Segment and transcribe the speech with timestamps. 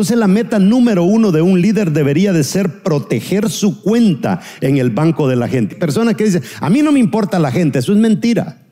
[0.00, 4.78] Entonces la meta número uno de un líder debería de ser proteger su cuenta en
[4.78, 5.76] el banco de la gente.
[5.76, 8.62] Personas que dicen, a mí no me importa la gente, eso es mentira.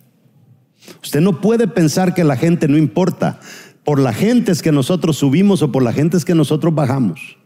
[1.02, 3.40] Usted no puede pensar que la gente no importa.
[3.84, 7.36] Por la gente es que nosotros subimos o por la gente es que nosotros bajamos.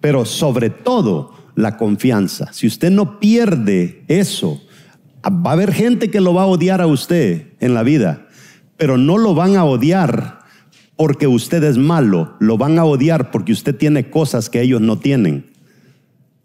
[0.00, 2.50] Pero sobre todo la confianza.
[2.54, 4.58] Si usted no pierde eso,
[5.22, 8.26] va a haber gente que lo va a odiar a usted en la vida,
[8.78, 10.39] pero no lo van a odiar
[11.00, 14.98] porque usted es malo, lo van a odiar porque usted tiene cosas que ellos no
[14.98, 15.46] tienen.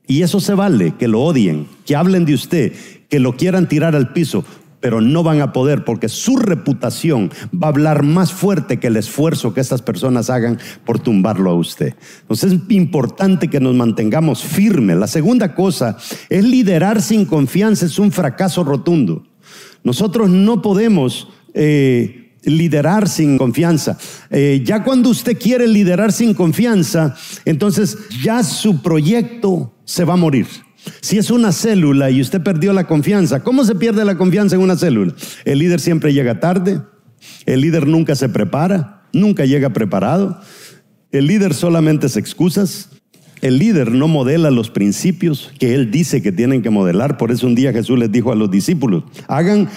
[0.07, 2.71] Y eso se vale, que lo odien, que hablen de usted,
[3.09, 4.45] que lo quieran tirar al piso,
[4.79, 8.95] pero no van a poder porque su reputación va a hablar más fuerte que el
[8.95, 11.93] esfuerzo que estas personas hagan por tumbarlo a usted.
[12.21, 14.95] Entonces es importante que nos mantengamos firmes.
[14.95, 15.97] La segunda cosa
[16.29, 19.25] es liderar sin confianza, es un fracaso rotundo.
[19.83, 21.27] Nosotros no podemos...
[21.53, 23.97] Eh, liderar sin confianza.
[24.29, 30.17] Eh, ya cuando usted quiere liderar sin confianza, entonces ya su proyecto se va a
[30.17, 30.47] morir.
[31.01, 34.61] Si es una célula y usted perdió la confianza, ¿cómo se pierde la confianza en
[34.61, 35.13] una célula?
[35.43, 36.81] El líder siempre llega tarde,
[37.45, 40.39] el líder nunca se prepara, nunca llega preparado,
[41.11, 42.89] el líder solamente se excusas,
[43.45, 47.15] el líder no modela los principios que él dice que tienen que modelar.
[47.15, 49.69] Por eso un día Jesús les dijo a los discípulos, hagan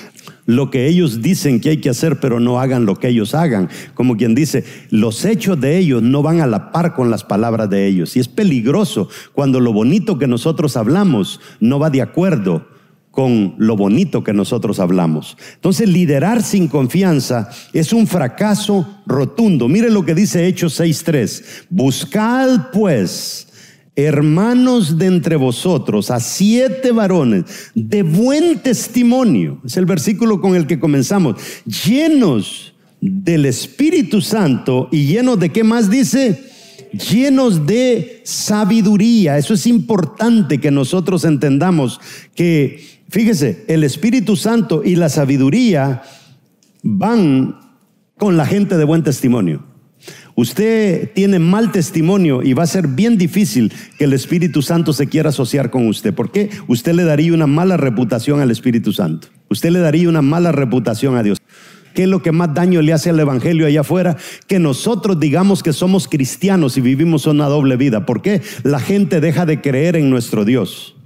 [0.47, 3.69] lo que ellos dicen que hay que hacer, pero no hagan lo que ellos hagan.
[3.93, 7.69] Como quien dice, los hechos de ellos no van a la par con las palabras
[7.69, 8.17] de ellos.
[8.17, 12.67] Y es peligroso cuando lo bonito que nosotros hablamos no va de acuerdo
[13.11, 15.37] con lo bonito que nosotros hablamos.
[15.57, 19.69] Entonces, liderar sin confianza es un fracaso rotundo.
[19.69, 21.67] Mire lo que dice Hechos 6.3.
[21.69, 23.48] Buscad pues
[23.99, 30.69] hermanos de entre vosotros, a siete varones de buen testimonio, es el versículo con el
[30.69, 31.35] que comenzamos,
[31.67, 36.45] llenos del Espíritu Santo y llenos de qué más dice?
[37.11, 39.37] Llenos de sabiduría.
[39.37, 42.01] Eso es importante que nosotros entendamos
[42.37, 46.03] que, fíjese, el Espíritu Santo y la sabiduría
[46.85, 47.57] van
[48.17, 49.65] con la gente de buen testimonio.
[50.39, 55.09] Usted tiene mal testimonio y va a ser bien difícil que el Espíritu Santo se
[55.09, 56.15] quiera asociar con usted.
[56.15, 56.49] ¿Por qué?
[56.69, 59.27] Usted le daría una mala reputación al Espíritu Santo.
[59.51, 61.39] Usted le daría una mala reputación a Dios.
[61.93, 64.17] ¿Qué es lo que más daño le hace al Evangelio allá afuera?
[64.47, 68.07] Que nosotros digamos que somos cristianos y vivimos una doble vida.
[68.07, 68.41] ¿Por qué?
[68.63, 70.98] La gente deja de creer en nuestro Dios.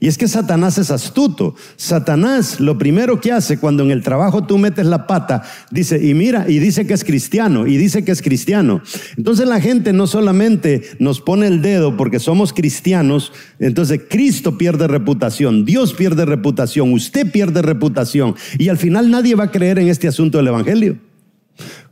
[0.00, 1.54] Y es que Satanás es astuto.
[1.76, 6.14] Satanás lo primero que hace cuando en el trabajo tú metes la pata, dice, y
[6.14, 8.80] mira, y dice que es cristiano, y dice que es cristiano.
[9.18, 14.88] Entonces la gente no solamente nos pone el dedo porque somos cristianos, entonces Cristo pierde
[14.88, 19.88] reputación, Dios pierde reputación, usted pierde reputación, y al final nadie va a creer en
[19.88, 20.98] este asunto del Evangelio.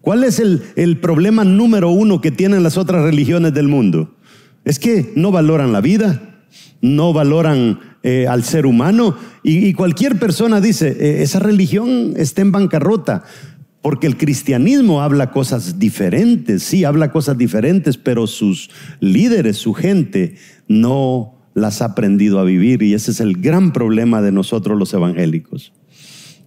[0.01, 4.15] ¿Cuál es el, el problema número uno que tienen las otras religiones del mundo?
[4.65, 6.23] Es que no valoran la vida,
[6.81, 7.81] no valoran
[8.11, 9.19] eh, al ser humano.
[9.43, 13.23] Y, cualquier persona dice, eh, esa religión está en bancarrota.
[13.83, 18.71] Porque el cristianismo habla cosas diferentes, sí, habla cosas diferentes, pero sus
[19.01, 20.37] líderes, su gente,
[20.69, 22.83] no las ha aprendido a vivir.
[22.83, 25.75] Y ese es el gran problema de nosotros los evangélicos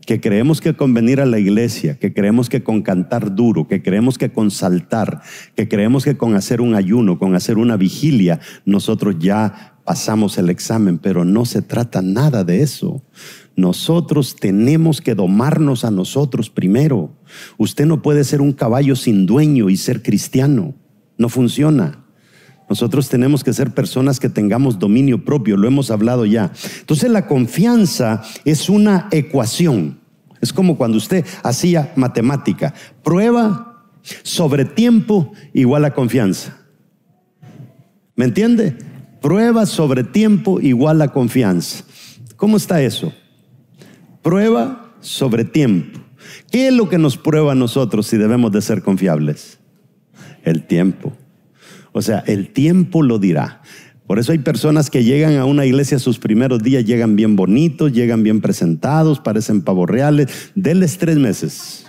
[0.05, 3.81] que creemos que con venir a la iglesia, que creemos que con cantar duro, que
[3.81, 5.21] creemos que con saltar,
[5.55, 10.49] que creemos que con hacer un ayuno, con hacer una vigilia, nosotros ya pasamos el
[10.49, 13.01] examen, pero no se trata nada de eso.
[13.55, 17.11] Nosotros tenemos que domarnos a nosotros primero.
[17.57, 20.73] Usted no puede ser un caballo sin dueño y ser cristiano.
[21.17, 22.05] No funciona.
[22.69, 26.53] Nosotros tenemos que ser personas que tengamos dominio propio, lo hemos hablado ya.
[26.79, 29.99] Entonces la confianza es una ecuación.
[30.39, 32.73] Es como cuando usted hacía matemática.
[33.03, 33.89] Prueba
[34.23, 36.57] sobre tiempo igual a confianza.
[38.15, 38.77] ¿Me entiende?
[39.21, 41.83] Prueba sobre tiempo igual a confianza.
[42.35, 43.13] ¿Cómo está eso?
[44.23, 45.99] Prueba sobre tiempo.
[46.51, 49.59] ¿Qué es lo que nos prueba a nosotros si debemos de ser confiables?
[50.43, 51.13] El tiempo.
[51.91, 53.61] O sea, el tiempo lo dirá.
[54.07, 57.93] Por eso hay personas que llegan a una iglesia sus primeros días, llegan bien bonitos,
[57.93, 60.51] llegan bien presentados, parecen pavos reales.
[60.55, 61.85] Denles tres meses.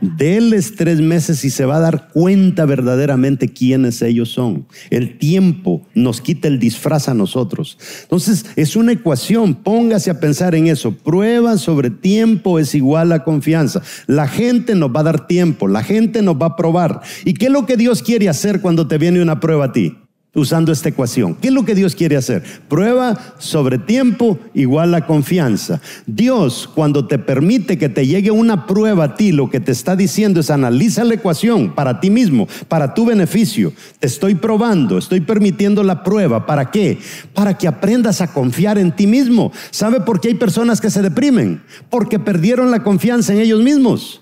[0.00, 4.66] Deles tres meses y se va a dar cuenta verdaderamente quiénes ellos son.
[4.90, 7.78] El tiempo nos quita el disfraz a nosotros.
[8.02, 10.92] Entonces es una ecuación, póngase a pensar en eso.
[10.92, 13.82] Prueba sobre tiempo es igual a confianza.
[14.06, 17.00] La gente nos va a dar tiempo, la gente nos va a probar.
[17.24, 19.96] ¿Y qué es lo que Dios quiere hacer cuando te viene una prueba a ti?
[20.34, 21.34] Usando esta ecuación.
[21.34, 22.42] ¿Qué es lo que Dios quiere hacer?
[22.68, 25.80] Prueba sobre tiempo igual a confianza.
[26.06, 29.96] Dios, cuando te permite que te llegue una prueba a ti, lo que te está
[29.96, 33.72] diciendo es analiza la ecuación para ti mismo, para tu beneficio.
[34.00, 36.46] Te estoy probando, estoy permitiendo la prueba.
[36.46, 36.98] ¿Para qué?
[37.32, 39.52] Para que aprendas a confiar en ti mismo.
[39.70, 41.62] ¿Sabe por qué hay personas que se deprimen?
[41.90, 44.20] Porque perdieron la confianza en ellos mismos.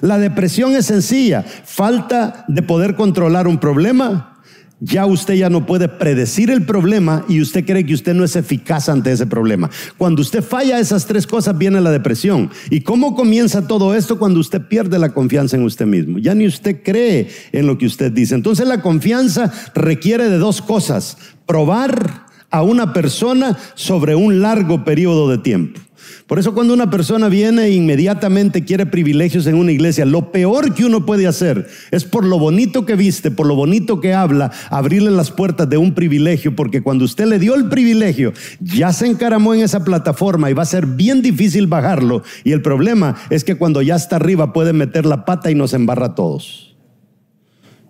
[0.00, 4.37] La depresión es sencilla, falta de poder controlar un problema
[4.80, 8.36] ya usted ya no puede predecir el problema y usted cree que usted no es
[8.36, 9.70] eficaz ante ese problema.
[9.96, 12.50] Cuando usted falla esas tres cosas viene la depresión.
[12.70, 16.18] ¿Y cómo comienza todo esto cuando usted pierde la confianza en usted mismo?
[16.18, 18.34] Ya ni usted cree en lo que usted dice.
[18.34, 21.18] Entonces la confianza requiere de dos cosas.
[21.46, 25.80] Probar a una persona sobre un largo periodo de tiempo.
[26.28, 30.74] Por eso cuando una persona viene e inmediatamente quiere privilegios en una iglesia, lo peor
[30.74, 34.52] que uno puede hacer es por lo bonito que viste, por lo bonito que habla,
[34.68, 39.06] abrirle las puertas de un privilegio, porque cuando usted le dio el privilegio, ya se
[39.06, 42.22] encaramó en esa plataforma y va a ser bien difícil bajarlo.
[42.44, 45.72] Y el problema es que cuando ya está arriba puede meter la pata y nos
[45.72, 46.76] embarra a todos.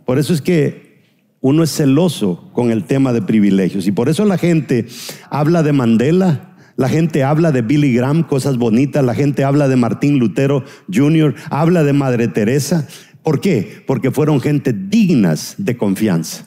[0.07, 1.03] Por eso es que
[1.41, 4.87] uno es celoso con el tema de privilegios y por eso la gente
[5.29, 6.48] habla de Mandela,
[6.79, 9.05] la gente habla de Billy Graham, cosas bonitas.
[9.05, 12.87] La gente habla de Martín Lutero Jr., habla de Madre Teresa.
[13.25, 13.83] ¿Por qué?
[13.85, 16.47] Porque fueron gente dignas de confianza.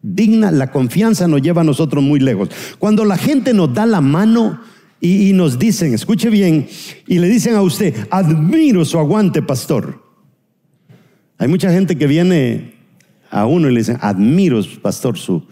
[0.00, 2.50] Digna, la confianza nos lleva a nosotros muy lejos.
[2.78, 4.60] Cuando la gente nos da la mano
[5.00, 6.68] y, nos dicen, escuche bien,
[7.08, 10.04] y le dicen a usted, admiro su aguante, pastor.
[11.36, 12.74] Hay mucha gente que viene
[13.28, 15.42] a uno y le dicen, admiro, pastor, su,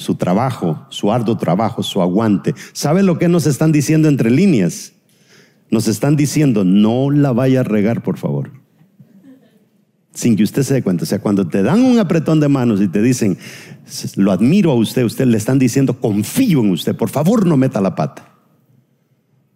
[0.00, 2.54] su trabajo, su arduo trabajo, su aguante.
[2.72, 4.94] ¿Sabe lo que nos están diciendo entre líneas?
[5.70, 8.50] Nos están diciendo, no la vaya a regar, por favor.
[10.14, 11.02] Sin que usted se dé cuenta.
[11.02, 13.36] O sea, cuando te dan un apretón de manos y te dicen,
[14.16, 17.82] lo admiro a usted, usted le están diciendo, confío en usted, por favor no meta
[17.82, 18.26] la pata.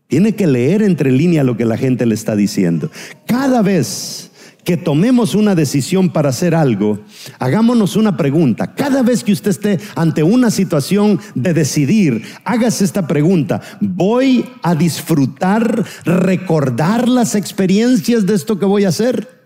[0.09, 2.91] Tiene que leer entre líneas lo que la gente le está diciendo.
[3.27, 4.31] Cada vez
[4.65, 7.01] que tomemos una decisión para hacer algo,
[7.39, 8.75] hagámonos una pregunta.
[8.75, 13.61] Cada vez que usted esté ante una situación de decidir, hágase esta pregunta.
[13.81, 19.44] ¿Voy a disfrutar, recordar las experiencias de esto que voy a hacer?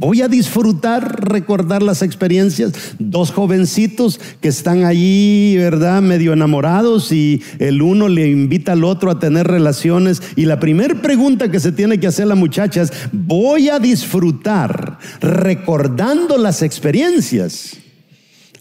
[0.00, 2.72] Voy a disfrutar, recordar las experiencias.
[2.98, 6.00] Dos jovencitos que están allí, ¿verdad?
[6.00, 10.22] Medio enamorados y el uno le invita al otro a tener relaciones.
[10.36, 14.98] Y la primera pregunta que se tiene que hacer la muchacha es, voy a disfrutar,
[15.20, 17.76] recordando las experiencias.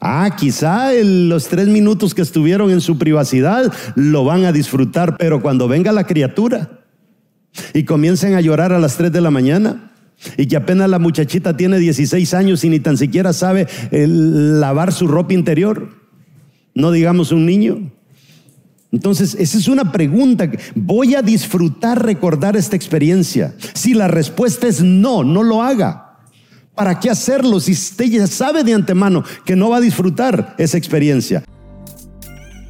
[0.01, 5.41] Ah, quizá los tres minutos que estuvieron en su privacidad lo van a disfrutar, pero
[5.41, 6.81] cuando venga la criatura
[7.73, 9.88] y comiencen a llorar a las tres de la mañana,
[10.37, 14.91] y que apenas la muchachita tiene 16 años y ni tan siquiera sabe eh, lavar
[14.93, 15.89] su ropa interior.
[16.73, 17.91] No digamos un niño.
[18.91, 20.49] Entonces, esa es una pregunta.
[20.75, 23.55] ¿Voy a disfrutar recordar esta experiencia?
[23.73, 26.17] Si la respuesta es no, no lo haga.
[26.73, 30.77] ¿Para qué hacerlo si usted ya sabe de antemano que no va a disfrutar esa
[30.77, 31.43] experiencia?